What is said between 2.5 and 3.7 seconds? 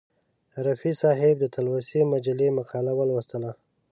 مقاله ولوستله.